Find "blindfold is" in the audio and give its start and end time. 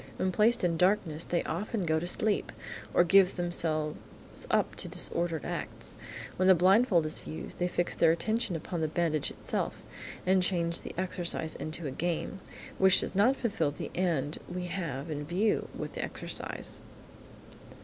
6.55-7.27